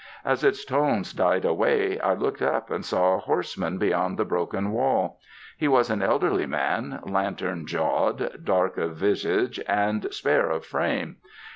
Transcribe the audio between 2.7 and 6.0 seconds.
and saw a horseman beyond the broken wall. He was